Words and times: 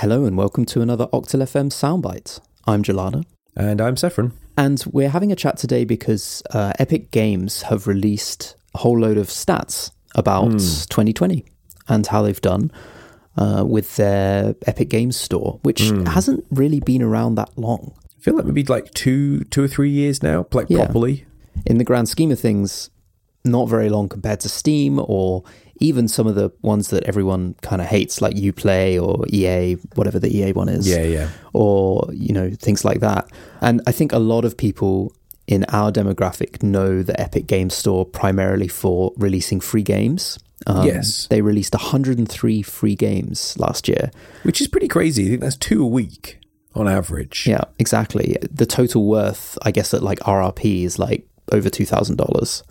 Hello 0.00 0.26
and 0.26 0.36
welcome 0.36 0.64
to 0.66 0.80
another 0.80 1.08
Octal 1.08 1.42
FM 1.42 1.72
Soundbite. 1.72 2.38
I'm 2.68 2.84
Jelana. 2.84 3.24
And 3.56 3.80
I'm 3.80 3.96
Saffron. 3.96 4.32
And 4.56 4.80
we're 4.92 5.08
having 5.08 5.32
a 5.32 5.34
chat 5.34 5.56
today 5.56 5.84
because 5.84 6.40
uh, 6.52 6.72
Epic 6.78 7.10
Games 7.10 7.62
have 7.62 7.88
released 7.88 8.54
a 8.76 8.78
whole 8.78 8.96
load 9.00 9.18
of 9.18 9.26
stats 9.26 9.90
about 10.14 10.50
mm. 10.50 10.88
2020 10.88 11.44
and 11.88 12.06
how 12.06 12.22
they've 12.22 12.40
done 12.40 12.70
uh, 13.36 13.64
with 13.66 13.96
their 13.96 14.54
Epic 14.68 14.88
Games 14.88 15.16
Store, 15.16 15.58
which 15.64 15.80
mm. 15.80 16.06
hasn't 16.06 16.46
really 16.52 16.78
been 16.78 17.02
around 17.02 17.34
that 17.34 17.50
long. 17.58 17.92
I 18.04 18.22
feel 18.22 18.36
like 18.36 18.44
maybe 18.44 18.62
like 18.62 18.94
two, 18.94 19.40
two 19.46 19.64
or 19.64 19.68
three 19.68 19.90
years 19.90 20.22
now, 20.22 20.46
like 20.52 20.70
yeah. 20.70 20.84
properly. 20.84 21.26
In 21.66 21.78
the 21.78 21.84
grand 21.84 22.08
scheme 22.08 22.30
of 22.30 22.38
things, 22.38 22.88
not 23.44 23.68
very 23.68 23.88
long 23.88 24.08
compared 24.08 24.40
to 24.40 24.48
Steam 24.48 25.00
or 25.02 25.44
even 25.80 26.08
some 26.08 26.26
of 26.26 26.34
the 26.34 26.50
ones 26.62 26.88
that 26.88 27.04
everyone 27.04 27.54
kind 27.62 27.80
of 27.80 27.88
hates, 27.88 28.20
like 28.20 28.34
Uplay 28.34 29.00
or 29.00 29.24
EA, 29.28 29.74
whatever 29.94 30.18
the 30.18 30.36
EA 30.36 30.52
one 30.52 30.68
is. 30.68 30.88
Yeah, 30.88 31.02
yeah. 31.02 31.30
Or, 31.52 32.08
you 32.12 32.32
know, 32.32 32.50
things 32.50 32.84
like 32.84 33.00
that. 33.00 33.30
And 33.60 33.80
I 33.86 33.92
think 33.92 34.12
a 34.12 34.18
lot 34.18 34.44
of 34.44 34.56
people 34.56 35.12
in 35.46 35.64
our 35.68 35.90
demographic 35.90 36.62
know 36.62 37.02
the 37.02 37.18
Epic 37.20 37.46
Games 37.46 37.74
Store 37.74 38.04
primarily 38.04 38.68
for 38.68 39.12
releasing 39.16 39.60
free 39.60 39.82
games. 39.82 40.38
Um, 40.66 40.86
yes. 40.86 41.28
They 41.28 41.40
released 41.40 41.74
103 41.74 42.62
free 42.62 42.96
games 42.96 43.56
last 43.58 43.88
year. 43.88 44.10
Which 44.42 44.60
is 44.60 44.68
pretty 44.68 44.88
crazy. 44.88 45.26
I 45.26 45.28
think 45.30 45.40
that's 45.40 45.56
two 45.56 45.82
a 45.82 45.86
week 45.86 46.40
on 46.74 46.88
average. 46.88 47.46
Yeah, 47.46 47.62
exactly. 47.78 48.36
The 48.50 48.66
total 48.66 49.06
worth, 49.06 49.56
I 49.62 49.70
guess, 49.70 49.94
at 49.94 50.02
like 50.02 50.18
RRP 50.20 50.84
is 50.84 50.98
like 50.98 51.26
over 51.52 51.70
$2,000 51.70 52.62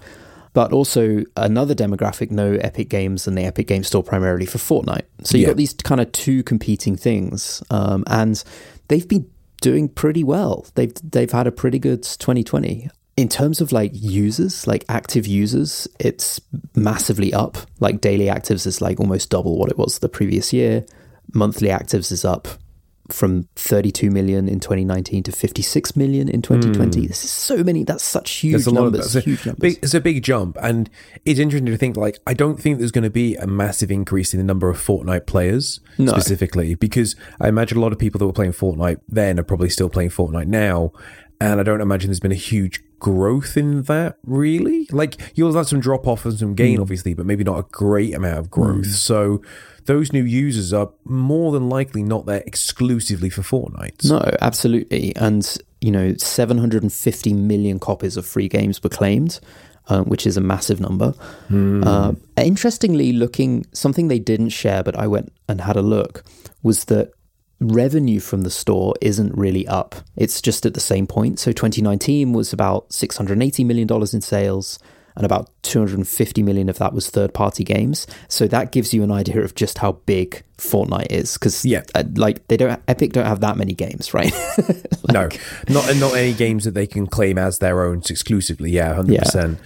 but 0.57 0.73
also 0.73 1.23
another 1.35 1.75
demographic 1.75 2.31
know 2.31 2.53
Epic 2.53 2.89
Games 2.89 3.27
and 3.27 3.37
the 3.37 3.43
Epic 3.43 3.67
Games 3.67 3.85
Store 3.85 4.01
primarily 4.01 4.47
for 4.47 4.57
Fortnite. 4.57 5.03
So 5.21 5.37
you've 5.37 5.43
yeah. 5.43 5.47
got 5.49 5.57
these 5.57 5.73
kind 5.75 6.01
of 6.01 6.11
two 6.13 6.41
competing 6.41 6.95
things, 6.95 7.61
um, 7.69 8.03
and 8.07 8.43
they've 8.87 9.07
been 9.07 9.29
doing 9.61 9.87
pretty 9.87 10.23
well. 10.23 10.65
They've 10.73 10.91
they've 11.03 11.31
had 11.31 11.45
a 11.45 11.51
pretty 11.51 11.77
good 11.77 12.01
2020. 12.01 12.89
In 13.17 13.29
terms 13.29 13.61
of 13.61 13.71
like 13.71 13.91
users, 13.93 14.65
like 14.65 14.83
active 14.89 15.27
users, 15.27 15.87
it's 15.99 16.41
massively 16.75 17.31
up. 17.35 17.59
Like 17.79 18.01
daily 18.01 18.25
actives 18.25 18.65
is 18.65 18.81
like 18.81 18.99
almost 18.99 19.29
double 19.29 19.59
what 19.59 19.69
it 19.69 19.77
was 19.77 19.99
the 19.99 20.09
previous 20.09 20.53
year. 20.53 20.87
Monthly 21.35 21.69
actives 21.69 22.11
is 22.11 22.25
up 22.25 22.47
from 23.09 23.47
32 23.55 24.09
million 24.11 24.47
in 24.47 24.59
2019 24.59 25.23
to 25.23 25.31
56 25.31 25.95
million 25.95 26.29
in 26.29 26.41
2020. 26.41 27.01
Mm. 27.01 27.07
This 27.07 27.23
is 27.23 27.31
so 27.31 27.63
many. 27.63 27.83
That's 27.83 28.03
such 28.03 28.31
huge 28.31 28.67
numbers. 28.67 29.15
Of, 29.15 29.23
huge 29.23 29.45
numbers. 29.45 29.75
Big, 29.75 29.83
it's 29.83 29.93
a 29.93 30.01
big 30.01 30.23
jump, 30.23 30.57
and 30.61 30.89
it's 31.25 31.39
interesting 31.39 31.65
to 31.67 31.77
think. 31.77 31.97
Like, 31.97 32.19
I 32.27 32.33
don't 32.33 32.57
think 32.61 32.79
there's 32.79 32.91
going 32.91 33.03
to 33.03 33.09
be 33.09 33.35
a 33.35 33.47
massive 33.47 33.91
increase 33.91 34.33
in 34.33 34.39
the 34.39 34.43
number 34.43 34.69
of 34.69 34.77
Fortnite 34.77 35.25
players 35.25 35.79
no. 35.97 36.11
specifically, 36.11 36.75
because 36.75 37.15
I 37.39 37.47
imagine 37.47 37.77
a 37.77 37.81
lot 37.81 37.91
of 37.91 37.99
people 37.99 38.19
that 38.19 38.25
were 38.25 38.33
playing 38.33 38.53
Fortnite 38.53 38.99
then 39.07 39.39
are 39.39 39.43
probably 39.43 39.69
still 39.69 39.89
playing 39.89 40.09
Fortnite 40.09 40.47
now, 40.47 40.91
and 41.39 41.59
I 41.59 41.63
don't 41.63 41.81
imagine 41.81 42.09
there's 42.09 42.19
been 42.19 42.31
a 42.31 42.35
huge 42.35 42.83
growth 42.99 43.57
in 43.57 43.83
that 43.83 44.17
really. 44.23 44.87
Like, 44.91 45.17
you'll 45.35 45.53
have 45.53 45.67
some 45.67 45.79
drop 45.79 46.07
off 46.07 46.25
and 46.25 46.37
some 46.37 46.55
gain, 46.55 46.77
mm. 46.77 46.81
obviously, 46.81 47.13
but 47.13 47.25
maybe 47.25 47.43
not 47.43 47.59
a 47.59 47.63
great 47.71 48.13
amount 48.13 48.39
of 48.39 48.49
growth. 48.49 48.85
Mm. 48.87 48.93
So 48.93 49.41
those 49.87 50.13
new 50.13 50.23
users 50.23 50.71
are 50.73 50.89
more 51.05 51.51
than 51.51 51.69
likely 51.69 52.03
not 52.03 52.25
there 52.25 52.43
exclusively 52.45 53.29
for 53.29 53.41
Fortnite. 53.41 54.07
No, 54.07 54.21
absolutely. 54.41 55.15
And, 55.15 55.57
you 55.81 55.91
know, 55.91 56.13
750 56.15 57.33
million 57.33 57.79
copies 57.79 58.15
of 58.15 58.25
free 58.25 58.47
games 58.47 58.83
were 58.83 58.89
claimed. 58.89 59.39
Uh, 59.89 60.01
which 60.01 60.27
is 60.27 60.35
a 60.35 60.41
massive 60.41 60.81
number. 60.81 61.13
Mm. 61.49 61.85
Uh, 61.85 62.11
interestingly, 62.35 63.13
looking 63.13 63.65
something 63.71 64.09
they 64.09 64.19
didn't 64.19 64.49
share, 64.49 64.83
but 64.83 64.99
I 64.99 65.07
went 65.07 65.31
and 65.47 65.61
had 65.61 65.77
a 65.77 65.81
look, 65.81 66.25
was 66.61 66.83
that 66.85 67.13
revenue 67.61 68.19
from 68.19 68.41
the 68.41 68.49
store 68.49 68.95
isn't 68.99 69.33
really 69.37 69.65
up. 69.65 69.95
It's 70.17 70.41
just 70.41 70.65
at 70.65 70.73
the 70.73 70.81
same 70.81 71.07
point. 71.07 71.39
So 71.39 71.53
2019 71.53 72.33
was 72.33 72.51
about 72.51 72.91
680 72.91 73.63
million 73.63 73.87
dollars 73.87 74.13
in 74.13 74.19
sales 74.19 74.77
and 75.17 75.25
about 75.25 75.49
250 75.63 76.43
million 76.43 76.69
of 76.69 76.77
that 76.77 76.93
was 76.93 77.09
third 77.09 77.33
party 77.33 77.63
games. 77.63 78.07
So 78.27 78.47
that 78.47 78.71
gives 78.71 78.93
you 78.93 79.03
an 79.03 79.11
idea 79.11 79.41
of 79.41 79.55
just 79.55 79.79
how 79.79 79.93
big 79.93 80.43
Fortnite 80.57 81.11
is 81.11 81.33
because 81.33 81.65
yeah, 81.65 81.81
uh, 81.95 82.03
like 82.15 82.47
they 82.47 82.57
don't 82.57 82.81
Epic 82.87 83.13
don't 83.13 83.25
have 83.25 83.41
that 83.41 83.57
many 83.57 83.73
games, 83.73 84.13
right? 84.13 84.33
like, 84.57 85.11
no, 85.11 85.29
not 85.69 85.95
not 85.97 86.15
any 86.15 86.33
games 86.33 86.63
that 86.63 86.73
they 86.73 86.87
can 86.87 87.07
claim 87.07 87.37
as 87.37 87.59
their 87.59 87.83
own 87.83 88.01
exclusively. 88.09 88.71
Yeah, 88.71 88.93
hundred 88.93 89.13
yeah. 89.13 89.23
percent. 89.23 89.59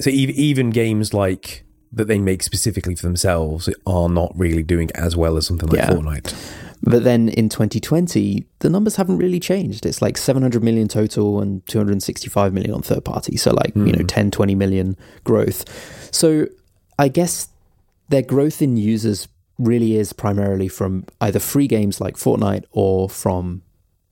So 0.00 0.10
even 0.10 0.34
even 0.34 0.70
games 0.70 1.14
like 1.14 1.64
that 1.96 2.06
they 2.06 2.18
make 2.18 2.42
specifically 2.42 2.94
for 2.94 3.02
themselves 3.06 3.68
are 3.86 4.08
not 4.08 4.32
really 4.36 4.62
doing 4.62 4.90
as 4.94 5.16
well 5.16 5.36
as 5.36 5.46
something 5.46 5.68
like 5.68 5.78
yeah. 5.78 5.90
Fortnite. 5.90 6.34
But 6.82 7.04
then 7.04 7.30
in 7.30 7.48
2020, 7.48 8.46
the 8.60 8.70
numbers 8.70 8.96
haven't 8.96 9.16
really 9.16 9.40
changed. 9.40 9.86
It's 9.86 10.02
like 10.02 10.18
700 10.18 10.62
million 10.62 10.88
total 10.88 11.40
and 11.40 11.66
265 11.66 12.52
million 12.52 12.74
on 12.74 12.82
third 12.82 13.04
party. 13.04 13.36
So, 13.36 13.52
like, 13.54 13.74
mm. 13.74 13.86
you 13.86 13.92
know, 13.92 14.00
hmm. 14.00 14.06
10, 14.06 14.30
20 14.30 14.54
million 14.54 14.96
growth. 15.24 15.64
So, 16.14 16.46
I 16.98 17.08
guess 17.08 17.48
their 18.08 18.22
growth 18.22 18.60
in 18.60 18.76
users 18.76 19.26
really 19.58 19.96
is 19.96 20.12
primarily 20.12 20.68
from 20.68 21.06
either 21.20 21.38
free 21.38 21.66
games 21.66 22.00
like 22.00 22.16
Fortnite 22.16 22.64
or 22.72 23.08
from 23.08 23.62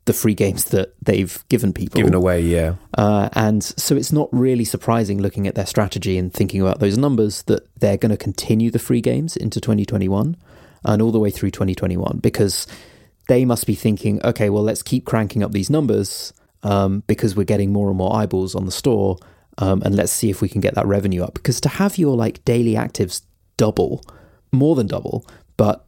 the 0.07 0.13
free 0.13 0.35
games 0.35 0.67
that 0.67 0.95
they've 1.03 1.43
given 1.49 1.73
people. 1.73 1.99
Given 1.99 2.15
away, 2.15 2.41
yeah. 2.43 2.75
Uh, 2.97 3.29
and 3.33 3.65
so 3.65 3.97
it's 3.97 4.13
not 4.13 4.29
really 4.33 4.65
surprising 4.65 5.21
looking 5.21 5.47
at 5.47 5.55
their 5.55 5.67
strategy 5.67 6.19
and 6.19 6.33
thinking 6.33 6.61
about 6.61 6.81
those 6.81 6.99
numbers 6.99 7.43
that 7.45 7.67
they're 7.79 7.97
going 7.97 8.11
to 8.11 8.17
continue 8.17 8.71
the 8.71 8.79
free 8.79 9.01
games 9.01 9.37
into 9.37 9.61
2021 9.61 10.37
and 10.85 11.03
all 11.03 11.11
the 11.11 11.19
way 11.19 11.31
through 11.31 11.51
2021 11.51 12.19
because 12.19 12.67
they 13.29 13.45
must 13.45 13.67
be 13.67 13.75
thinking, 13.75 14.21
okay, 14.25 14.51
well, 14.51 14.63
let's 14.63 14.83
keep 14.83 15.07
cranking 15.07 15.43
up 15.43 15.53
these 15.53 15.71
numbers 15.71 16.33
um, 16.63 17.03
because 17.07 17.35
we're 17.35 17.45
getting 17.45 17.73
more 17.73 17.89
and 17.89 17.97
more 17.97 18.15
eyeballs 18.15 18.55
on 18.55 18.67
the 18.67 18.73
store, 18.73 19.19
um, 19.59 19.83
and 19.83 19.95
let's 19.95 20.13
see 20.13 20.31
if 20.31 20.41
we 20.43 20.49
can 20.49 20.61
get 20.61 20.75
that 20.75 20.87
revenue 20.87 21.23
up. 21.23 21.35
Because 21.35 21.61
to 21.63 21.69
have 21.69 21.97
your 21.97 22.17
like 22.17 22.45
daily 22.45 22.75
actives 22.75 23.23
double, 23.57 24.03
more 24.53 24.75
than 24.75 24.87
double, 24.87 25.27
but 25.57 25.87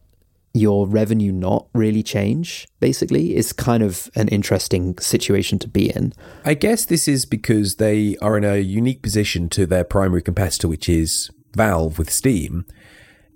your 0.59 0.87
revenue 0.87 1.33
not 1.33 1.67
really 1.75 2.03
change 2.03 2.67
basically 2.81 3.37
is 3.37 3.53
kind 3.53 3.83
of 3.83 4.11
an 4.15 4.29
interesting 4.29 4.97
situation 4.99 5.59
to 5.59 5.69
be 5.69 5.91
in. 5.91 6.13
I 6.45 6.55
guess 6.55 6.85
this 6.85 7.09
is 7.09 7.25
because 7.25 7.77
they 7.77 8.17
are 8.23 8.37
in 8.37 8.45
a 8.45 8.59
unique 8.59 9.03
position 9.03 9.49
to 9.51 9.67
their 9.67 9.85
primary 9.85 10.23
competitor, 10.23 10.69
which 10.69 10.89
is 10.89 11.31
Valve 11.55 11.99
with 11.99 12.11
Steam, 12.11 12.67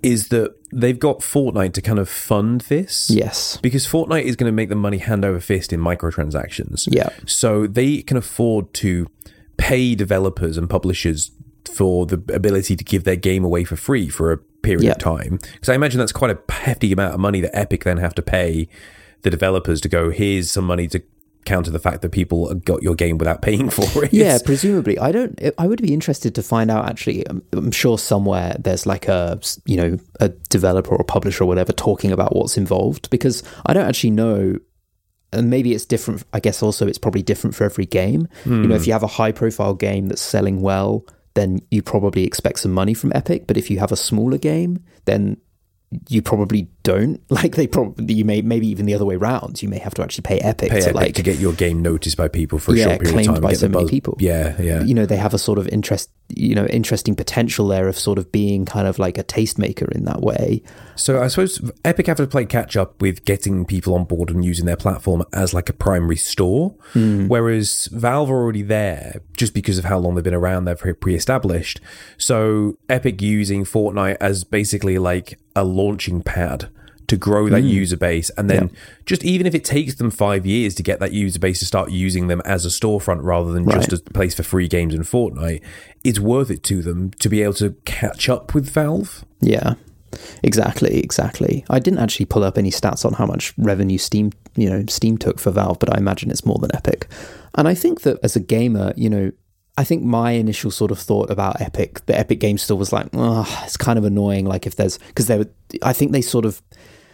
is 0.03 0.29
that 0.29 0.55
they've 0.73 0.99
got 0.99 1.21
Fortnite 1.21 1.75
to 1.75 1.83
kind 1.83 1.99
of 1.99 2.09
fund 2.09 2.63
this. 2.63 3.11
Yes. 3.11 3.59
Because 3.59 3.87
Fortnite 3.87 4.25
is 4.25 4.37
going 4.37 4.51
to 4.51 4.55
make 4.55 4.69
the 4.69 4.75
money 4.75 4.99
hand 4.99 5.25
over 5.25 5.41
fist 5.41 5.73
in 5.73 5.81
microtransactions. 5.81 6.89
Yeah. 6.91 7.11
So 7.27 7.67
they 7.67 8.03
can 8.03 8.17
afford 8.17 8.73
to 8.75 9.07
pay 9.57 9.95
developers 9.95 10.57
and 10.57 10.71
publishers 10.71 11.33
for 11.71 12.07
the 12.07 12.23
ability 12.33 12.77
to 12.77 12.85
give 12.85 13.05
their 13.05 13.17
game 13.17 13.45
away 13.45 13.65
for 13.65 13.77
free 13.77 14.09
for 14.09 14.33
a 14.33 14.39
period 14.63 14.85
yeah. 14.85 14.93
of 14.93 14.99
time. 14.99 15.39
Because 15.53 15.69
I 15.69 15.75
imagine 15.75 15.99
that's 15.99 16.13
quite 16.13 16.31
a 16.31 16.53
hefty 16.53 16.93
amount 16.93 17.15
of 17.15 17.21
money 17.21 17.41
that 17.41 17.57
Epic 17.57 17.85
then 17.85 17.99
have 17.99 18.15
to 18.15 18.23
pay 18.23 18.69
the 19.23 19.31
developers 19.31 19.81
to 19.83 19.89
go, 19.89 20.11
here's 20.11 20.51
some 20.51 20.65
money 20.65 20.89
to 20.89 21.03
counter 21.45 21.71
the 21.71 21.79
fact 21.79 22.03
that 22.03 22.11
people 22.11 22.53
got 22.55 22.83
your 22.83 22.95
game 22.95 23.19
without 23.19 23.43
paying 23.43 23.71
for 23.71 24.05
it. 24.05 24.13
Yeah, 24.13 24.39
presumably. 24.45 24.99
I 24.99 25.13
don't. 25.13 25.41
I 25.59 25.67
would 25.67 25.83
be 25.83 25.93
interested 25.93 26.35
to 26.35 26.43
find 26.43 26.71
out. 26.71 26.87
Actually, 26.87 27.29
I'm, 27.29 27.43
I'm, 27.53 27.71
sure 27.71 27.99
somewhere 27.99 28.57
there's 28.59 28.87
like 28.87 29.09
a 29.09 29.41
you 29.65 29.77
know 29.77 29.99
a 30.21 30.29
developer 30.29 30.95
or 30.95 31.05
publisher 31.05 31.45
or 31.45 31.47
whatever 31.47 31.73
talking 31.73 32.13
about 32.13 32.35
what's 32.35 32.57
involved 32.57 33.11
because 33.11 33.43
I 33.67 33.73
don't 33.73 33.87
actually 33.87 34.11
know. 34.11 34.59
And 35.33 35.49
maybe 35.49 35.73
it's 35.75 35.85
different. 35.85 36.25
I 36.33 36.41
guess 36.41 36.61
also 36.61 36.89
it's 36.89 36.99
probably 36.99 37.23
different 37.23 37.55
for 37.55 37.63
every 37.63 37.87
game. 37.87 38.27
Mm. 38.45 38.63
You 38.63 38.69
know, 38.69 38.75
if 38.75 38.89
you 38.89 38.93
have 38.93 39.05
a 39.05 39.09
high 39.09 39.31
profile 39.31 39.75
game 39.75 40.09
that's 40.09 40.21
selling 40.21 40.61
well, 40.61 41.07
then 41.35 41.61
you 41.71 41.83
probably 41.83 42.25
expect 42.25 42.61
some 42.61 42.73
money 42.73 42.95
from 42.95 43.13
Epic. 43.15 43.47
But 43.47 43.57
if 43.57 43.71
you 43.71 43.79
have 43.79 43.93
a 43.93 43.97
smaller 43.97 44.39
game, 44.39 44.85
then 45.05 45.37
you 46.09 46.23
probably 46.23 46.69
don't. 46.83 47.21
Like 47.41 47.55
they 47.57 47.67
probably 47.67 48.13
you 48.13 48.25
may 48.25 48.43
maybe 48.43 48.67
even 48.67 48.85
the 48.85 48.93
other 48.93 49.07
way 49.07 49.15
around 49.15 49.63
you 49.63 49.69
may 49.69 49.79
have 49.79 49.95
to 49.95 50.03
actually 50.03 50.23
pay 50.23 50.41
epic 50.41 50.71
pay 50.71 50.81
to 50.81 50.89
epic 50.89 50.95
like 50.95 51.15
to 51.15 51.23
get 51.23 51.39
your 51.39 51.55
game 51.55 51.81
noticed 51.81 52.19
by 52.19 52.29
people 52.29 52.59
for 52.59 52.73
a 52.73 52.77
yeah, 52.77 52.85
short 52.85 53.01
period 53.01 53.13
claimed 53.15 53.29
of 53.29 53.35
time 53.37 53.43
by 53.43 53.53
so 53.55 53.69
many 53.69 53.89
people. 53.89 54.17
Yeah 54.19 54.61
yeah. 54.61 54.83
You 54.83 54.93
know 54.93 55.07
they 55.07 55.17
have 55.17 55.33
a 55.33 55.39
sort 55.39 55.59
of 55.59 55.67
interest 55.69 56.11
you 56.29 56.55
know 56.55 56.67
interesting 56.67 57.15
potential 57.15 57.67
there 57.69 57.89
of 57.89 57.99
sort 57.99 58.19
of 58.19 58.31
being 58.31 58.67
kind 58.67 58.87
of 58.87 58.99
like 58.99 59.17
a 59.17 59.25
tastemaker 59.25 59.91
in 59.93 60.05
that 60.05 60.21
way. 60.21 60.63
So 60.97 61.23
i 61.23 61.29
suppose 61.29 61.71
epic 61.85 62.09
have 62.09 62.19
to 62.19 62.27
play 62.27 62.45
catch 62.45 62.77
up 62.77 63.01
with 63.01 63.25
getting 63.25 63.65
people 63.65 63.95
on 63.95 64.05
board 64.05 64.29
and 64.29 64.45
using 64.45 64.67
their 64.67 64.77
platform 64.77 65.23
as 65.33 65.55
like 65.55 65.71
a 65.71 65.73
primary 65.73 66.17
store 66.17 66.75
mm. 66.93 67.27
whereas 67.27 67.89
valve 67.93 68.31
are 68.31 68.35
already 68.35 68.63
there 68.63 69.23
just 69.35 69.55
because 69.55 69.79
of 69.79 69.87
how 69.87 69.99
long 69.99 70.15
they've 70.15 70.25
been 70.25 70.35
around 70.35 70.67
they're 70.67 70.95
pre-established. 70.95 71.81
So 72.19 72.79
epic 72.89 73.23
using 73.23 73.65
fortnite 73.65 74.19
as 74.21 74.45
basically 74.45 74.99
like 74.99 75.39
a 75.55 75.65
launching 75.65 76.23
pad 76.23 76.71
to 77.11 77.17
grow 77.17 77.49
that 77.49 77.65
mm. 77.65 77.69
user 77.69 77.97
base 77.97 78.31
and 78.39 78.49
then 78.49 78.69
yeah. 78.69 78.81
just 79.05 79.25
even 79.25 79.45
if 79.45 79.53
it 79.53 79.65
takes 79.65 79.97
them 79.97 80.13
five 80.13 80.47
years 80.47 80.77
to 80.77 80.83
get 80.83 81.01
that 81.01 81.13
user 81.13 81.41
base 81.41 81.59
to 81.59 81.65
start 81.65 81.91
using 81.91 82.29
them 82.29 82.41
as 82.45 82.65
a 82.65 82.69
storefront 82.69 83.19
rather 83.25 83.53
than 83.53 83.65
right. 83.65 83.89
just 83.91 84.09
a 84.09 84.11
place 84.13 84.33
for 84.33 84.45
free 84.45 84.69
games 84.69 84.95
in 84.95 85.01
Fortnite, 85.01 85.61
it's 86.05 86.21
worth 86.21 86.53
it 86.53 86.63
to 86.63 86.83
them 86.83 87.11
to 87.19 87.29
be 87.29 87.43
able 87.43 87.55
to 87.55 87.73
catch 87.85 88.29
up 88.29 88.55
with 88.55 88.71
Valve. 88.71 89.25
Yeah. 89.41 89.75
Exactly, 90.45 91.01
exactly. 91.01 91.65
I 91.69 91.81
didn't 91.81 91.99
actually 91.99 92.27
pull 92.27 92.45
up 92.45 92.57
any 92.57 92.71
stats 92.71 93.05
on 93.05 93.15
how 93.15 93.27
much 93.27 93.55
revenue 93.59 93.99
Steam, 93.99 94.31
you 94.55 94.71
know, 94.71 94.85
Steam 94.89 95.19
took 95.19 95.41
for 95.41 95.51
Valve, 95.51 95.81
but 95.81 95.93
I 95.93 95.99
imagine 95.99 96.31
it's 96.31 96.47
more 96.47 96.59
than 96.59 96.75
Epic. 96.77 97.09
And 97.57 97.67
I 97.67 97.75
think 97.75 98.03
that 98.03 98.19
as 98.23 98.37
a 98.37 98.41
gamer, 98.41 98.93
you 98.97 99.11
know, 99.11 99.33
I 99.77 99.83
think 99.83 100.05
my 100.05 100.33
initial 100.33 100.71
sort 100.71 100.93
of 100.93 100.99
thought 101.01 101.31
about 101.31 101.61
Epic, 101.61 102.07
the 102.07 102.17
Epic 102.17 102.39
Game 102.39 102.59
Store 102.59 102.79
was 102.79 102.93
like, 102.93 103.09
oh, 103.15 103.63
it's 103.65 103.77
kind 103.77 103.99
of 103.99 104.05
annoying. 104.05 104.47
Like 104.47 104.67
if 104.67 104.77
there's 104.77 104.99
because 104.99 105.27
they 105.27 105.39
were, 105.39 105.49
I 105.83 105.93
think 105.93 106.13
they 106.13 106.23
sort 106.23 106.45
of 106.45 106.63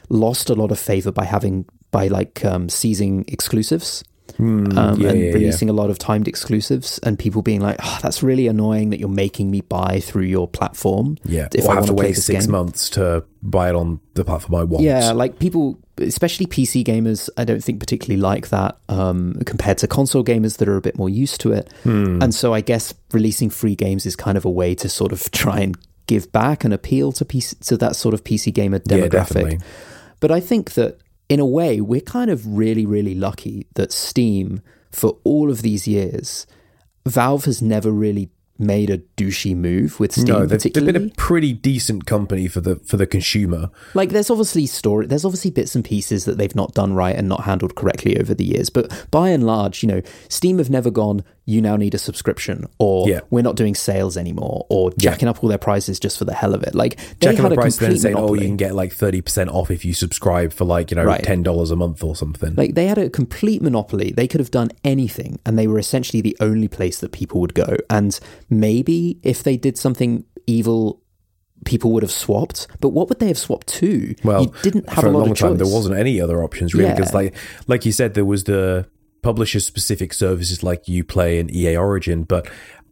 lost 0.08 0.50
a 0.50 0.54
lot 0.54 0.70
of 0.70 0.78
favor 0.78 1.12
by 1.12 1.24
having 1.24 1.66
by 1.90 2.08
like 2.08 2.44
um, 2.44 2.68
seizing 2.68 3.24
exclusives. 3.28 4.04
Mm, 4.38 4.76
um, 4.76 5.00
yeah, 5.00 5.10
and 5.10 5.20
yeah, 5.20 5.30
releasing 5.32 5.70
a 5.70 5.72
lot 5.72 5.88
of 5.88 5.98
timed 5.98 6.28
exclusives, 6.28 6.98
and 6.98 7.18
people 7.18 7.42
being 7.42 7.60
like, 7.60 7.76
oh, 7.82 7.98
"That's 8.02 8.22
really 8.22 8.48
annoying 8.48 8.90
that 8.90 8.98
you're 9.00 9.08
making 9.08 9.50
me 9.50 9.60
buy 9.62 10.00
through 10.00 10.24
your 10.24 10.46
platform." 10.48 11.16
Yeah, 11.24 11.48
if 11.54 11.64
or 11.64 11.70
I 11.70 11.74
have 11.74 11.84
want 11.84 11.86
to 11.86 11.94
wait 11.94 12.16
six 12.16 12.44
game. 12.44 12.52
months 12.52 12.90
to 12.90 13.24
buy 13.40 13.70
it 13.70 13.74
on 13.76 14.00
the 14.14 14.24
platform 14.24 14.60
I 14.60 14.64
want. 14.64 14.82
Yeah, 14.84 15.12
like 15.12 15.38
people, 15.38 15.78
especially 15.98 16.46
PC 16.46 16.84
gamers, 16.84 17.30
I 17.38 17.44
don't 17.44 17.62
think 17.62 17.80
particularly 17.80 18.20
like 18.20 18.48
that 18.48 18.76
um, 18.88 19.40
compared 19.46 19.78
to 19.78 19.86
console 19.86 20.24
gamers 20.24 20.58
that 20.58 20.68
are 20.68 20.76
a 20.76 20.82
bit 20.82 20.98
more 20.98 21.08
used 21.08 21.40
to 21.42 21.52
it. 21.52 21.72
Hmm. 21.84 22.20
And 22.20 22.34
so 22.34 22.52
I 22.52 22.60
guess 22.60 22.92
releasing 23.12 23.48
free 23.48 23.76
games 23.76 24.04
is 24.04 24.16
kind 24.16 24.36
of 24.36 24.44
a 24.44 24.50
way 24.50 24.74
to 24.74 24.88
sort 24.88 25.12
of 25.12 25.30
try 25.30 25.60
and 25.60 25.78
give 26.08 26.30
back 26.32 26.64
and 26.64 26.74
appeal 26.74 27.12
to 27.12 27.24
PC, 27.24 27.58
to 27.68 27.76
that 27.78 27.96
sort 27.96 28.12
of 28.12 28.22
PC 28.24 28.52
gamer 28.52 28.80
Yeah, 28.84 28.98
demographic. 28.98 29.62
But 30.20 30.30
I 30.30 30.40
think 30.40 30.74
that 30.74 30.98
in 31.28 31.40
a 31.40 31.46
way, 31.46 31.80
we're 31.80 32.00
kind 32.00 32.30
of 32.30 32.46
really, 32.46 32.86
really 32.86 33.14
lucky 33.14 33.66
that 33.74 33.92
Steam, 33.92 34.62
for 34.90 35.18
all 35.24 35.50
of 35.50 35.62
these 35.62 35.86
years, 35.88 36.46
Valve 37.04 37.44
has 37.44 37.60
never 37.60 37.90
really 37.90 38.30
made 38.58 38.90
a 38.90 38.98
douchey 38.98 39.54
move 39.54 40.00
with 40.00 40.12
Steam, 40.12 40.26
No, 40.26 40.46
they've, 40.46 40.62
they've 40.62 40.86
been 40.86 40.96
a 40.96 41.14
pretty 41.16 41.52
decent 41.52 42.06
company 42.06 42.48
for 42.48 42.60
the 42.60 42.76
for 42.76 42.96
the 42.96 43.06
consumer. 43.06 43.70
Like 43.94 44.10
there's 44.10 44.30
obviously 44.30 44.66
story 44.66 45.06
there's 45.06 45.24
obviously 45.24 45.50
bits 45.50 45.74
and 45.74 45.84
pieces 45.84 46.24
that 46.24 46.38
they've 46.38 46.54
not 46.54 46.72
done 46.72 46.94
right 46.94 47.14
and 47.14 47.28
not 47.28 47.42
handled 47.42 47.74
correctly 47.74 48.18
over 48.18 48.34
the 48.34 48.44
years. 48.44 48.70
But 48.70 49.08
by 49.10 49.30
and 49.30 49.44
large, 49.44 49.82
you 49.82 49.88
know, 49.88 50.02
Steam 50.28 50.58
have 50.58 50.70
never 50.70 50.90
gone, 50.90 51.22
you 51.48 51.62
now 51.62 51.76
need 51.76 51.94
a 51.94 51.98
subscription 51.98 52.66
or 52.80 53.08
Yeah. 53.08 53.20
we're 53.30 53.40
not 53.42 53.54
doing 53.54 53.76
sales 53.76 54.16
anymore 54.16 54.66
or 54.68 54.90
jacking 54.98 55.28
up 55.28 55.42
all 55.44 55.48
their 55.48 55.58
prices 55.58 56.00
just 56.00 56.18
for 56.18 56.24
the 56.24 56.34
hell 56.34 56.54
of 56.54 56.62
it. 56.64 56.74
Like 56.74 56.96
they 57.20 57.28
Jacking 57.28 57.42
had 57.42 57.52
the 57.52 57.54
a 57.54 57.58
price 57.58 57.76
then 57.76 57.96
saying, 57.96 58.16
"Oh, 58.16 58.34
you 58.34 58.40
can 58.40 58.56
get 58.56 58.74
like 58.74 58.92
thirty 58.92 59.20
percent 59.20 59.50
off 59.50 59.70
if 59.70 59.84
you 59.84 59.94
subscribe 59.94 60.52
for 60.52 60.64
like 60.64 60.90
you 60.90 60.96
know 60.96 61.04
Right. 61.04 61.22
ten 61.22 61.44
dollars 61.44 61.70
a 61.70 61.76
month 61.76 62.02
or 62.02 62.16
something." 62.16 62.54
Like 62.56 62.74
they 62.74 62.88
had 62.88 62.98
a 62.98 63.08
complete 63.08 63.62
monopoly. 63.62 64.12
They 64.16 64.26
could 64.26 64.40
have 64.40 64.50
done 64.50 64.70
anything, 64.84 65.38
and 65.46 65.56
they 65.56 65.68
were 65.68 65.78
essentially 65.78 66.20
the 66.20 66.36
only 66.40 66.66
place 66.68 66.98
that 66.98 67.12
people 67.12 67.40
would 67.40 67.54
go. 67.54 67.76
And 67.88 68.18
maybe 68.50 69.18
if 69.22 69.42
they 69.42 69.56
did 69.56 69.78
something 69.78 70.24
evil, 70.48 71.00
people 71.64 71.92
would 71.92 72.02
have 72.02 72.12
swapped. 72.12 72.66
But 72.80 72.88
what 72.90 73.08
would 73.08 73.18
they 73.20 73.28
have 73.28 73.38
swapped 73.38 73.68
to? 73.68 74.14
well, 74.24 74.42
you 74.42 74.52
didn't 74.62 74.88
have 74.88 74.98
for 75.04 75.06
a 75.06 75.10
lot 75.12 75.20
long 75.20 75.30
of 75.30 75.38
time 75.38 75.50
choice. 75.52 75.58
there 75.66 75.72
wasn't 75.74 75.96
any 75.96 76.20
other 76.20 76.42
options 76.42 76.74
really 76.74 76.90
because 76.90 77.10
Yeah. 77.12 77.16
like 77.18 77.34
like 77.68 77.86
you 77.86 77.92
said 77.92 78.14
there 78.14 78.24
was 78.24 78.44
the 78.44 78.86
publisher 79.26 79.60
specific 79.60 80.10
services 80.14 80.62
like 80.62 80.84
UPlay 80.84 81.40
and 81.40 81.50
EA 81.50 81.76
Origin, 81.76 82.22
but 82.24 82.48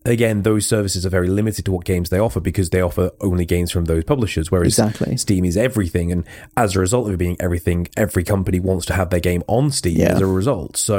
again 0.06 0.42
those 0.42 0.66
services 0.66 1.06
are 1.06 1.10
very 1.18 1.28
limited 1.28 1.64
to 1.64 1.72
what 1.72 1.84
games 1.86 2.10
they 2.10 2.18
offer 2.18 2.40
because 2.40 2.68
they 2.70 2.82
offer 2.82 3.10
only 3.22 3.46
games 3.46 3.70
from 3.70 3.84
those 3.86 4.04
publishers 4.04 4.50
whereas 4.50 4.78
Exactly. 4.78 5.16
Steam 5.16 5.44
is 5.46 5.56
everything 5.56 6.12
and 6.12 6.24
as 6.58 6.76
a 6.76 6.80
result 6.80 7.06
of 7.08 7.14
it 7.14 7.16
being 7.16 7.36
everything 7.40 7.88
every 7.96 8.22
company 8.22 8.60
wants 8.60 8.84
to 8.86 8.92
have 8.94 9.08
their 9.08 9.20
game 9.30 9.42
on 9.46 9.70
Steam 9.70 9.96
Yeah. 9.96 10.12
as 10.16 10.20
a 10.20 10.26
result. 10.26 10.76
So 10.76 10.96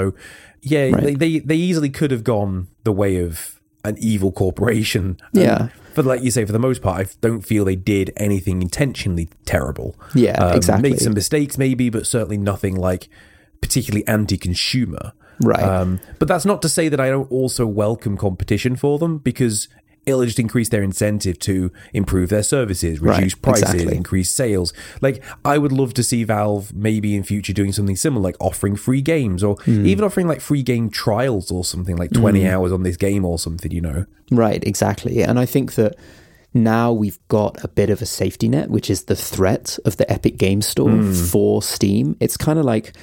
yeah, 0.74 0.86
Right. 0.90 1.04
they, 1.04 1.14
they 1.24 1.40
they 1.40 1.56
easily 1.70 1.90
could 2.00 2.10
have 2.16 2.24
gone 2.24 2.54
the 2.84 2.92
way 2.92 3.18
of 3.28 3.60
an 3.84 3.96
evil 4.00 4.32
corporation. 4.32 5.18
And 5.34 5.44
Yeah. 5.44 5.68
But 5.94 6.06
like 6.06 6.22
you 6.24 6.32
say, 6.32 6.44
for 6.44 6.52
the 6.58 6.66
most 6.68 6.82
part, 6.82 6.96
I 7.02 7.06
don't 7.22 7.42
feel 7.50 7.64
they 7.64 7.76
did 7.96 8.08
anything 8.18 8.62
intentionally 8.64 9.30
terrible. 9.46 9.90
Yeah, 10.16 10.38
Um, 10.44 10.56
exactly. 10.58 10.90
Made 10.90 11.00
some 11.00 11.14
mistakes, 11.14 11.58
maybe, 11.60 11.90
but 11.92 12.08
certainly 12.08 12.38
nothing 12.38 12.76
like 12.90 13.08
particularly 13.62 14.06
anti-consumer. 14.08 15.14
Right. 15.42 15.62
Um, 15.64 16.00
but 16.20 16.28
that's 16.28 16.46
not 16.46 16.62
to 16.64 16.70
say 16.70 16.90
that 16.90 17.00
I 17.00 17.10
don't 17.10 17.30
also 17.32 17.66
welcome 17.66 18.18
competition 18.18 18.76
for 18.76 18.98
them 19.00 19.18
because 19.20 19.68
it'll 20.06 20.24
just 20.24 20.38
increase 20.40 20.70
their 20.70 20.84
incentive 20.84 21.40
to 21.40 21.72
improve 21.92 22.30
their 22.30 22.44
services, 22.44 23.00
Right, 23.02 23.18
reduce 23.18 23.34
prices, 23.34 23.74
exactly. 23.74 23.98
increase 23.98 24.32
sales. 24.32 24.72
Like 25.02 25.24
I 25.44 25.58
would 25.58 25.72
love 25.72 25.96
to 25.96 26.04
see 26.04 26.24
Valve 26.24 26.72
maybe 26.76 27.16
in 27.16 27.24
future 27.24 27.54
doing 27.54 27.72
something 27.72 27.96
similar, 27.96 28.22
like 28.24 28.36
offering 28.40 28.76
free 28.76 29.02
games 29.02 29.44
or 29.44 29.56
Hmm. 29.66 29.86
even 29.86 30.06
offering 30.06 30.28
like 30.28 30.42
free 30.42 30.62
game 30.62 30.92
trials 30.92 31.50
or 31.50 31.64
something, 31.66 31.98
like 31.98 32.12
20 32.12 32.48
hours 32.48 32.72
on 32.72 32.84
this 32.84 32.98
game 32.98 33.26
or 33.26 33.40
something, 33.40 33.72
you 33.72 33.82
know? 33.82 34.06
Right, 34.30 34.64
exactly. 34.66 35.24
And 35.24 35.40
I 35.40 35.48
think 35.48 35.74
that 35.74 35.96
now 36.54 36.94
we've 36.94 37.18
got 37.28 37.62
a 37.64 37.68
bit 37.68 37.90
of 37.90 38.00
a 38.02 38.06
safety 38.06 38.48
net, 38.48 38.70
which 38.70 38.90
is 38.92 39.06
the 39.06 39.16
threat 39.16 39.78
of 39.86 39.98
the 39.98 40.10
Epic 40.12 40.38
Game 40.38 40.62
Store 40.62 41.02
for 41.14 41.62
Steam. 41.64 42.16
It's 42.20 42.38
kind 42.38 42.60
of 42.60 42.64
like 42.66 42.94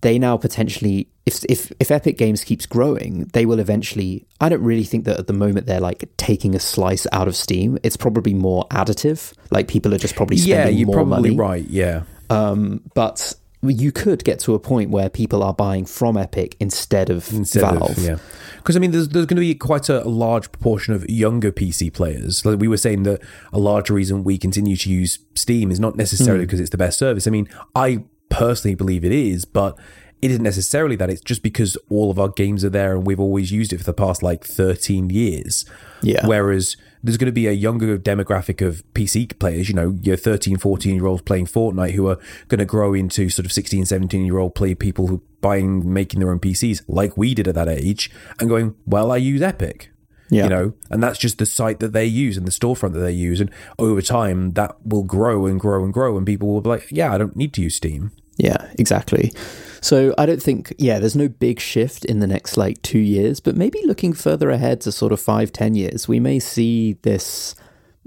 they 0.00 0.18
now 0.18 0.36
potentially 0.36 1.08
if 1.26 1.44
if 1.48 1.72
if 1.80 1.90
Epic 1.90 2.16
Games 2.18 2.44
keeps 2.44 2.66
growing, 2.66 3.24
they 3.32 3.44
will 3.46 3.58
eventually 3.58 4.26
I 4.40 4.48
don't 4.48 4.62
really 4.62 4.84
think 4.84 5.04
that 5.04 5.18
at 5.18 5.26
the 5.26 5.32
moment 5.32 5.66
they're 5.66 5.80
like 5.80 6.08
taking 6.16 6.54
a 6.54 6.60
slice 6.60 7.06
out 7.12 7.28
of 7.28 7.36
Steam. 7.36 7.78
It's 7.82 7.96
probably 7.96 8.34
more 8.34 8.66
additive. 8.70 9.32
Like 9.50 9.68
people 9.68 9.94
are 9.94 9.98
just 9.98 10.16
probably 10.16 10.36
spending 10.38 10.58
Yeah, 10.58 10.68
you're 10.68 10.86
more 10.86 10.96
probably 10.96 11.30
money. 11.30 11.36
right. 11.36 11.64
Yeah. 11.68 12.02
Um, 12.30 12.82
but 12.94 13.34
you 13.62 13.90
could 13.90 14.22
get 14.24 14.38
to 14.38 14.54
a 14.54 14.58
point 14.60 14.90
where 14.90 15.08
people 15.08 15.42
are 15.42 15.52
buying 15.52 15.84
from 15.84 16.16
Epic 16.16 16.56
instead 16.60 17.10
of 17.10 17.32
instead 17.32 17.62
Valve. 17.62 17.90
of 17.90 17.98
yeah 17.98 18.18
because 18.58 18.76
i 18.76 18.78
mean 18.78 18.92
there's, 18.92 19.08
there's 19.08 19.26
going 19.26 19.34
to 19.36 19.40
be 19.40 19.52
quite 19.54 19.88
a, 19.88 20.04
large 20.08 20.52
proportion 20.52 20.94
of 20.94 21.08
younger 21.10 21.50
pc 21.50 21.92
players 21.92 22.44
like 22.46 22.60
we 22.60 22.68
were 22.68 22.76
saying 22.76 23.02
that 23.02 23.20
a 23.52 23.58
large 23.58 23.90
reason 23.90 24.22
we 24.22 24.38
continue 24.38 24.76
to 24.76 24.88
use 24.88 25.18
steam 25.34 25.72
is 25.72 25.80
not 25.80 25.96
necessarily 25.96 26.46
because 26.46 26.60
it's 26.60 26.70
the 26.70 26.78
best 26.78 26.98
service 27.00 27.26
i 27.26 27.30
mean 27.30 27.48
i 27.74 28.00
personally 28.38 28.74
believe 28.74 29.04
it 29.04 29.12
is 29.12 29.44
but 29.44 29.76
it 30.20 30.30
isn't 30.32 30.42
necessarily 30.42 30.96
that 30.96 31.10
it's 31.10 31.20
just 31.20 31.42
because 31.42 31.76
all 31.88 32.10
of 32.10 32.18
our 32.18 32.28
games 32.28 32.64
are 32.64 32.70
there 32.70 32.96
and 32.96 33.06
we've 33.06 33.20
always 33.20 33.52
used 33.52 33.72
it 33.72 33.78
for 33.78 33.84
the 33.84 33.92
past 33.92 34.22
like 34.22 34.44
13 34.44 35.10
years 35.10 35.64
Yeah. 36.02 36.26
whereas 36.26 36.76
there's 37.04 37.16
going 37.16 37.26
to 37.26 37.32
be 37.32 37.46
a 37.46 37.52
younger 37.52 37.96
demographic 37.96 38.60
of 38.66 38.82
PC 38.92 39.38
players, 39.38 39.68
you 39.68 39.74
know, 39.76 39.96
your 40.02 40.16
13, 40.16 40.56
14 40.56 40.96
year 40.96 41.06
olds 41.06 41.22
playing 41.22 41.46
Fortnite 41.46 41.92
who 41.92 42.08
are 42.08 42.18
going 42.48 42.58
to 42.58 42.64
grow 42.64 42.92
into 42.92 43.28
sort 43.30 43.46
of 43.46 43.52
16, 43.52 43.84
17 43.86 44.24
year 44.26 44.38
old 44.38 44.56
play 44.56 44.74
people 44.74 45.06
who 45.06 45.22
buying, 45.40 45.92
making 45.92 46.18
their 46.18 46.32
own 46.32 46.40
PCs 46.40 46.82
like 46.88 47.16
we 47.16 47.34
did 47.34 47.46
at 47.46 47.54
that 47.54 47.68
age 47.68 48.10
and 48.40 48.48
going, 48.48 48.74
well, 48.84 49.12
I 49.12 49.16
use 49.18 49.40
Epic. 49.42 49.90
Yeah. 50.28 50.42
You 50.44 50.50
know, 50.50 50.72
and 50.90 51.00
that's 51.00 51.20
just 51.20 51.38
the 51.38 51.46
site 51.46 51.78
that 51.78 51.92
they 51.92 52.04
use 52.04 52.36
and 52.36 52.46
the 52.48 52.50
storefront 52.50 52.94
that 52.94 52.98
they 53.00 53.12
use. 53.12 53.40
And 53.40 53.50
over 53.78 54.02
time, 54.02 54.54
that 54.54 54.74
will 54.84 55.04
grow 55.04 55.46
and 55.46 55.60
grow 55.60 55.84
and 55.84 55.92
grow. 55.94 56.16
And 56.18 56.26
people 56.26 56.48
will 56.48 56.60
be 56.60 56.68
like, 56.68 56.88
yeah, 56.90 57.14
I 57.14 57.18
don't 57.18 57.36
need 57.36 57.52
to 57.54 57.62
use 57.62 57.76
Steam. 57.76 58.10
Yeah, 58.38 58.70
exactly. 58.78 59.32
So 59.80 60.14
I 60.16 60.26
don't 60.26 60.42
think, 60.42 60.74
yeah, 60.78 60.98
there's 60.98 61.16
no 61.16 61.28
big 61.28 61.60
shift 61.60 62.04
in 62.04 62.20
the 62.20 62.26
next 62.26 62.56
like 62.56 62.80
two 62.82 62.98
years, 62.98 63.40
but 63.40 63.56
maybe 63.56 63.80
looking 63.84 64.12
further 64.12 64.50
ahead 64.50 64.80
to 64.82 64.92
sort 64.92 65.12
of 65.12 65.20
five, 65.20 65.52
ten 65.52 65.74
years, 65.74 66.08
we 66.08 66.20
may 66.20 66.38
see 66.38 66.94
this 67.02 67.54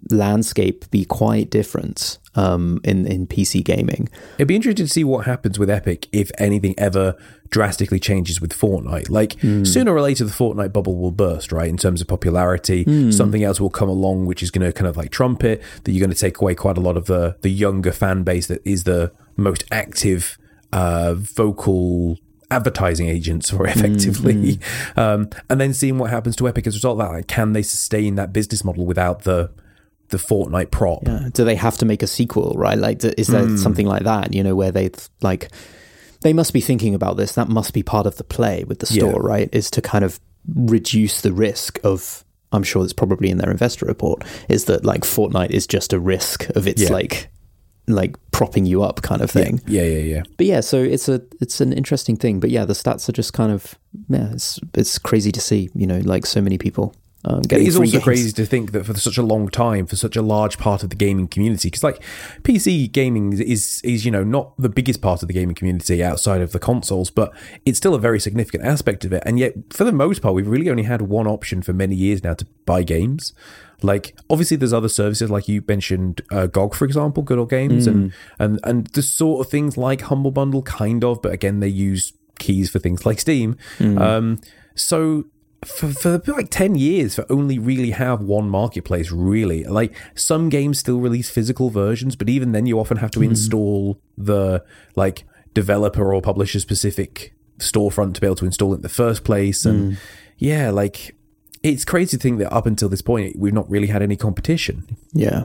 landscape 0.09 0.89
be 0.91 1.05
quite 1.05 1.49
different 1.49 2.17
um, 2.35 2.81
in 2.83 3.05
in 3.05 3.27
PC 3.27 3.63
gaming. 3.63 4.09
It'd 4.37 4.47
be 4.47 4.55
interesting 4.55 4.85
to 4.85 4.91
see 4.91 5.03
what 5.03 5.25
happens 5.25 5.59
with 5.59 5.69
Epic 5.69 6.07
if 6.11 6.31
anything 6.37 6.75
ever 6.77 7.15
drastically 7.49 7.99
changes 7.99 8.39
with 8.39 8.53
Fortnite. 8.53 9.09
Like 9.09 9.35
sooner 9.65 9.93
or 9.93 10.01
later, 10.01 10.23
the 10.23 10.31
Fortnite 10.31 10.71
bubble 10.71 10.95
will 10.95 11.11
burst, 11.11 11.51
right? 11.51 11.67
In 11.67 11.77
terms 11.77 12.01
of 12.01 12.07
popularity, 12.07 12.83
something 13.11 13.43
else 13.43 13.59
will 13.59 13.69
come 13.69 13.89
along 13.89 14.25
which 14.25 14.41
is 14.41 14.51
going 14.51 14.65
to 14.65 14.71
kind 14.73 14.87
of 14.87 14.97
like 14.97 15.11
trump 15.11 15.43
it. 15.43 15.61
That 15.83 15.91
you're 15.91 16.05
going 16.05 16.13
to 16.13 16.19
take 16.19 16.39
away 16.41 16.55
quite 16.55 16.77
a 16.77 16.81
lot 16.81 16.97
of 16.97 17.05
the 17.05 17.37
the 17.41 17.49
younger 17.49 17.91
fan 17.91 18.23
base 18.23 18.47
that 18.47 18.61
is 18.65 18.85
the 18.85 19.11
most 19.37 19.63
active, 19.71 20.37
uh, 20.71 21.13
vocal 21.15 22.17
advertising 22.49 23.07
agents 23.07 23.49
for 23.49 23.65
effectively 23.65 24.59
um, 24.97 25.29
and 25.49 25.61
then 25.61 25.73
seeing 25.73 25.97
what 25.97 26.09
happens 26.09 26.35
to 26.35 26.49
epic 26.49 26.67
as 26.67 26.75
a 26.75 26.77
result 26.77 26.99
of 26.99 27.07
that 27.07 27.13
like 27.13 27.27
can 27.27 27.53
they 27.53 27.61
sustain 27.61 28.15
that 28.15 28.33
business 28.33 28.65
model 28.65 28.85
without 28.85 29.23
the 29.23 29.49
the 30.11 30.17
fortnite 30.17 30.71
prop 30.71 31.03
Yeah. 31.05 31.29
Do 31.33 31.43
they 31.43 31.55
have 31.55 31.77
to 31.79 31.85
make 31.85 32.03
a 32.03 32.07
sequel, 32.07 32.53
right? 32.55 32.77
Like, 32.77 33.03
is 33.03 33.27
there 33.27 33.45
hmm. 33.45 33.57
something 33.57 33.87
like 33.87 34.03
that, 34.03 34.33
you 34.33 34.43
know, 34.43 34.55
where 34.55 34.71
they 34.71 34.91
like, 35.21 35.51
they 36.21 36.33
must 36.33 36.53
be 36.53 36.61
thinking 36.61 36.93
about 36.93 37.17
this. 37.17 37.33
That 37.33 37.49
must 37.49 37.73
be 37.73 37.81
part 37.81 38.05
of 38.05 38.17
the 38.17 38.23
play 38.23 38.63
with 38.65 38.79
the 38.79 38.85
store, 38.85 39.13
Yeah. 39.13 39.33
right? 39.33 39.49
Is 39.51 39.71
to 39.71 39.81
kind 39.81 40.05
of 40.05 40.19
reduce 40.55 41.21
the 41.21 41.33
risk 41.33 41.79
of, 41.83 42.23
I'm 42.51 42.63
sure 42.63 42.83
it's 42.83 42.93
probably 42.93 43.29
in 43.31 43.37
their 43.37 43.49
investor 43.49 43.85
report, 43.85 44.23
is 44.47 44.65
that 44.65 44.85
like 44.85 45.01
Fortnite 45.01 45.51
is 45.51 45.65
just 45.65 45.93
a 45.93 45.99
risk 45.99 46.47
of 46.49 46.67
its 46.67 46.83
Yeah. 46.83 46.93
like, 46.93 47.29
like 47.87 48.15
propping 48.31 48.65
you 48.65 48.83
up 48.83 49.01
kind 49.01 49.21
of 49.21 49.31
thing. 49.31 49.59
yeah 49.67 49.83
yeah 49.83 49.97
yeah 49.97 50.23
But 50.37 50.45
yeah, 50.45 50.61
so 50.61 50.77
it's 50.77 51.09
a 51.09 51.21
it's 51.39 51.61
an 51.61 51.73
interesting 51.73 52.15
thing. 52.15 52.39
But 52.39 52.49
yeah, 52.49 52.65
the 52.65 52.73
stats 52.73 53.09
are 53.09 53.11
just 53.11 53.33
kind 53.33 53.51
of 53.51 53.75
yeah, 54.07 54.31
it's 54.33 54.59
it's 54.75 54.99
crazy 54.99 55.31
to 55.31 55.41
see. 55.41 55.69
You 55.73 55.87
know, 55.87 55.99
like 56.03 56.25
so 56.25 56.41
many 56.41 56.57
people 56.57 56.93
Um, 57.23 57.41
it 57.49 57.51
is 57.51 57.77
also 57.77 57.91
games. 57.91 58.03
crazy 58.03 58.31
to 58.31 58.45
think 58.45 58.71
that 58.71 58.85
for 58.85 58.93
such 58.95 59.17
a 59.17 59.21
long 59.21 59.47
time, 59.49 59.85
for 59.85 59.95
such 59.95 60.15
a 60.15 60.21
large 60.21 60.57
part 60.57 60.83
of 60.83 60.89
the 60.89 60.95
gaming 60.95 61.27
community, 61.27 61.67
because 61.67 61.83
like 61.83 62.01
PC 62.41 62.91
gaming 62.91 63.33
is 63.33 63.81
is 63.83 64.05
you 64.05 64.11
know 64.11 64.23
not 64.23 64.53
the 64.57 64.69
biggest 64.69 65.01
part 65.01 65.21
of 65.21 65.27
the 65.27 65.33
gaming 65.33 65.55
community 65.55 66.03
outside 66.03 66.41
of 66.41 66.51
the 66.51 66.59
consoles, 66.59 67.11
but 67.11 67.31
it's 67.65 67.77
still 67.77 67.93
a 67.93 67.99
very 67.99 68.19
significant 68.19 68.63
aspect 68.63 69.05
of 69.05 69.13
it. 69.13 69.21
And 69.25 69.37
yet, 69.37 69.53
for 69.71 69.83
the 69.83 69.91
most 69.91 70.21
part, 70.21 70.33
we've 70.33 70.47
really 70.47 70.69
only 70.69 70.83
had 70.83 71.03
one 71.03 71.27
option 71.27 71.61
for 71.61 71.73
many 71.73 71.95
years 71.95 72.23
now 72.23 72.33
to 72.33 72.45
buy 72.65 72.81
games. 72.83 73.33
Like 73.83 74.15
obviously, 74.29 74.57
there's 74.57 74.73
other 74.73 74.89
services 74.89 75.29
like 75.29 75.47
you 75.47 75.63
mentioned, 75.67 76.21
uh, 76.31 76.47
GOG 76.47 76.73
for 76.73 76.85
example, 76.85 77.21
Good 77.21 77.37
Old 77.37 77.49
Games, 77.49 77.87
mm. 77.87 77.91
and 77.91 78.13
and 78.39 78.59
and 78.63 78.87
the 78.87 79.01
sort 79.03 79.45
of 79.45 79.51
things 79.51 79.77
like 79.77 80.01
Humble 80.01 80.31
Bundle, 80.31 80.63
kind 80.63 81.03
of, 81.03 81.21
but 81.21 81.33
again, 81.33 81.59
they 81.59 81.67
use 81.67 82.13
keys 82.39 82.69
for 82.71 82.79
things 82.79 83.05
like 83.05 83.19
Steam. 83.19 83.57
Mm. 83.77 83.99
Um, 83.99 84.41
so 84.75 85.25
for, 85.65 85.93
for 85.93 86.19
like 86.27 86.49
10 86.49 86.75
years 86.75 87.15
for 87.15 87.25
only 87.29 87.59
really 87.59 87.91
have 87.91 88.21
one 88.21 88.49
marketplace 88.49 89.11
really. 89.11 89.63
Like 89.63 89.95
some 90.15 90.49
games 90.49 90.79
still 90.79 90.99
release 90.99 91.29
physical 91.29 91.69
versions 91.69 92.15
but 92.15 92.29
even 92.29 92.51
then 92.51 92.65
you 92.65 92.79
often 92.79 92.97
have 92.97 93.11
to 93.11 93.19
mm. 93.19 93.25
install 93.25 94.01
the 94.17 94.63
like 94.95 95.23
developer 95.53 96.13
or 96.13 96.21
publisher 96.21 96.59
specific 96.59 97.35
storefront 97.59 98.15
to 98.15 98.21
be 98.21 98.27
able 98.27 98.35
to 98.37 98.45
install 98.45 98.73
it 98.73 98.77
in 98.77 98.81
the 98.81 98.89
first 98.89 99.23
place. 99.23 99.65
And 99.65 99.93
mm. 99.93 99.97
yeah 100.37 100.71
like 100.71 101.15
it's 101.61 101.85
crazy 101.85 102.17
to 102.17 102.21
think 102.21 102.39
that 102.39 102.51
up 102.51 102.65
until 102.65 102.89
this 102.89 103.03
point 103.03 103.37
we've 103.37 103.53
not 103.53 103.69
really 103.69 103.87
had 103.87 104.01
any 104.01 104.15
competition. 104.15 104.97
Yeah. 105.13 105.43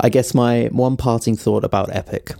I 0.00 0.08
guess 0.08 0.34
my 0.34 0.66
one 0.72 0.96
parting 0.96 1.36
thought 1.36 1.62
about 1.62 1.94
epic 1.94 2.34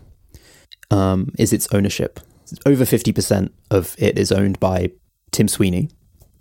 um, 0.91 1.33
is 1.39 1.53
its 1.53 1.73
ownership. 1.73 2.19
Over 2.67 2.85
50% 2.85 3.51
of 3.71 3.95
it 3.99 4.19
is 4.19 4.33
owned 4.33 4.59
by 4.59 4.91
tim 5.31 5.47
sweeney 5.47 5.89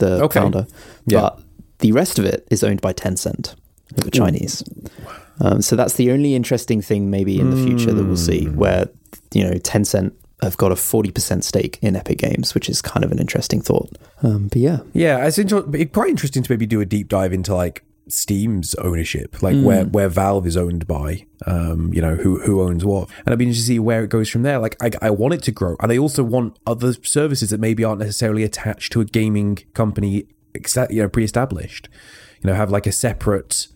the 0.02 0.24
okay. 0.24 0.40
founder. 0.40 0.68
Yeah. 1.06 1.22
But 1.22 1.40
the 1.80 1.92
rest 1.92 2.20
of 2.20 2.26
it 2.26 2.48
is 2.52 2.64
owned 2.64 2.82
by 2.82 2.94
Tencent, 2.94 3.56
who 3.96 4.08
are 4.08 4.12
Chinese. 4.12 4.64
Um, 5.40 5.62
so 5.62 5.76
that's 5.76 5.94
the 5.94 6.12
only 6.12 6.36
interesting 6.36 6.82
thing 6.82 7.10
maybe 7.10 7.40
in 7.40 7.50
the 7.50 7.64
future 7.64 7.92
that 7.94 8.04
we'll 8.04 8.18
see, 8.18 8.46
hmm. 8.46 8.56
where 8.56 8.90
you 9.34 9.44
know 9.44 9.54
Tencent 9.54 10.14
have 10.42 10.58
got 10.58 10.72
a 10.72 10.76
forty 10.76 11.12
percent 11.12 11.44
stake 11.44 11.80
in 11.82 11.96
Epic 11.96 12.20
Games, 12.20 12.54
which 12.54 12.70
is 12.70 12.82
kind 12.82 13.04
of 13.04 13.12
an 13.12 13.20
interesting 13.20 13.62
thought. 13.62 13.90
Um, 14.24 14.48
but 14.48 14.58
yeah, 14.58 14.80
yeah, 14.94 15.26
it's, 15.26 15.38
inter- 15.38 15.66
it's 15.74 15.94
quite 15.94 16.10
interesting 16.10 16.44
to 16.44 16.52
maybe 16.52 16.66
do 16.66 16.82
a 16.82 16.86
deep 16.86 17.08
dive 17.08 17.34
into 17.34 17.56
like 17.56 17.84
Steam's 18.12 18.76
ownership, 18.76 19.42
like 19.42 19.56
mm. 19.56 19.64
where 19.64 19.86
where 19.86 20.10
Valve 20.10 20.46
is 20.46 20.58
owned 20.58 20.88
by, 20.88 21.26
um, 21.46 21.94
you 21.94 22.02
know, 22.02 22.16
who 22.16 22.40
who 22.42 22.62
owns 22.62 22.84
what, 22.84 23.10
and 23.26 23.34
I'd 23.34 23.40
be 23.40 23.46
interested 23.46 23.64
to 23.64 23.68
see 23.68 23.80
where 23.80 24.04
it 24.04 24.10
goes 24.10 24.30
from 24.30 24.44
there. 24.44 24.60
Like, 24.60 24.76
I, 24.82 24.92
I 25.02 25.10
want 25.10 25.34
it 25.34 25.44
to 25.44 25.52
grow, 25.52 25.76
and 25.80 25.92
I 25.92 25.98
also 25.98 26.24
want 26.24 26.58
other 26.68 26.94
services 27.04 27.50
that 27.52 27.60
maybe 27.60 27.84
aren't 27.84 28.00
necessarily 28.00 28.44
attached 28.44 28.92
to 28.94 29.02
a 29.02 29.06
gaming 29.06 29.60
company, 29.74 30.26
you 30.90 31.02
know, 31.02 31.10
pre-established. 31.10 31.90
You 32.42 32.50
know, 32.50 32.56
have 32.56 32.72
like 32.72 32.88
a 32.88 32.92
separate 32.92 33.68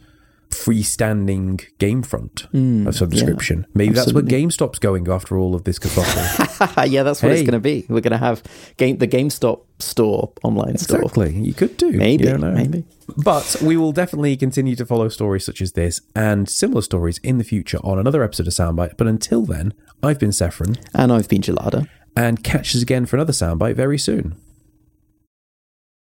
freestanding 0.49 1.65
game 1.77 2.01
front 2.01 2.51
mm, 2.51 2.87
of 2.87 2.95
some 2.95 3.09
description. 3.09 3.59
Yeah, 3.59 3.71
Maybe 3.75 3.97
absolutely. 3.97 4.21
that's 4.21 4.31
where 4.31 4.67
GameStop's 4.69 4.79
going 4.79 5.07
after 5.09 5.37
all 5.37 5.53
of 5.53 5.65
this 5.65 5.79
kerfuffle. 5.79 6.89
yeah, 6.89 7.03
that's 7.03 7.21
what 7.21 7.31
hey. 7.31 7.39
it's 7.39 7.49
going 7.49 7.53
to 7.53 7.59
be. 7.59 7.85
We're 7.89 8.01
going 8.01 8.11
to 8.11 8.17
have 8.17 8.41
game 8.77 8.97
the 8.97 9.07
GameStop 9.07 9.64
store 9.79 10.31
online 10.43 10.71
exactly. 10.71 11.09
store. 11.09 11.27
You 11.27 11.53
could 11.53 11.77
do. 11.77 11.91
Maybe. 11.91 12.31
Maybe. 12.37 12.85
But 13.17 13.57
we 13.61 13.77
will 13.77 13.91
definitely 13.91 14.35
continue 14.37 14.75
to 14.75 14.85
follow 14.85 15.09
stories 15.09 15.45
such 15.45 15.61
as 15.61 15.73
this 15.73 16.01
and 16.15 16.49
similar 16.49 16.81
stories 16.81 17.19
in 17.19 17.37
the 17.37 17.43
future 17.43 17.77
on 17.83 17.99
another 17.99 18.23
episode 18.23 18.47
of 18.47 18.53
Soundbite. 18.53 18.97
But 18.97 19.07
until 19.07 19.45
then, 19.45 19.73
I've 20.01 20.19
been 20.19 20.31
Saffron. 20.31 20.75
And 20.93 21.11
I've 21.11 21.29
been 21.29 21.41
Gelada. 21.41 21.87
And 22.15 22.43
catch 22.43 22.75
us 22.75 22.81
again 22.81 23.05
for 23.05 23.17
another 23.17 23.33
Soundbite 23.33 23.75
very 23.75 23.97
soon. 23.97 24.35